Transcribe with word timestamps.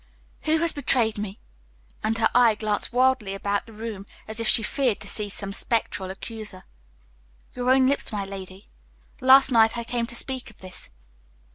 "Who 0.45 0.57
has 0.57 0.73
betrayed 0.73 1.19
me?" 1.19 1.37
And 2.03 2.17
her 2.17 2.27
eye 2.33 2.55
glanced 2.55 2.91
wildly 2.91 3.35
about 3.35 3.67
the 3.67 3.71
room, 3.71 4.07
as 4.27 4.39
if 4.39 4.47
she 4.47 4.63
feared 4.63 4.99
to 5.01 5.07
see 5.07 5.29
some 5.29 5.53
spectral 5.53 6.09
accuser. 6.09 6.63
"Your 7.53 7.69
own 7.69 7.85
lips, 7.85 8.11
my 8.11 8.25
lady. 8.25 8.65
Last 9.19 9.51
night 9.51 9.77
I 9.77 9.83
came 9.83 10.07
to 10.07 10.15
speak 10.15 10.49
of 10.49 10.57
this. 10.57 10.89